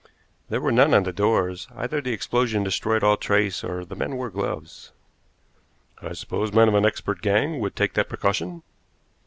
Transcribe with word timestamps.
"There 0.49 0.61
were 0.61 0.71
none 0.71 0.95
on 0.95 1.03
the 1.03 1.13
doors. 1.13 1.67
Either 1.75 2.01
the 2.01 2.11
explosion 2.11 2.63
destroyed 2.63 3.03
all 3.03 3.17
trace 3.17 3.63
or 3.63 3.85
the 3.85 3.95
men 3.95 4.15
wore 4.15 4.31
gloves." 4.31 4.93
"I 6.01 6.13
suppose 6.13 6.51
men 6.51 6.67
of 6.67 6.73
an 6.73 6.87
expert 6.87 7.21
gang 7.21 7.59
would 7.59 7.75
take 7.75 7.93
that 7.93 8.09
precaution?" 8.09 8.63